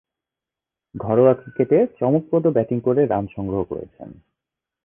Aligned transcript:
ঘরোয়া 0.95 1.33
ক্রিকেটে 1.33 1.77
চমকপ্রদ 1.99 2.47
ব্যাটিং 2.47 2.77
করে 2.79 3.01
রান 3.05 3.25
সংগ্রহ 3.35 3.61
করেছেন। 3.63 4.09